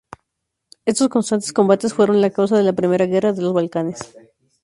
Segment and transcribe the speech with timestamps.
[0.83, 4.01] Estos constantes combates fueron la causa de la Primera Guerra de los Balcanes.